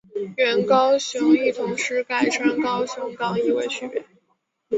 [0.35, 4.03] 原高雄驿同时改称高雄港以为区别。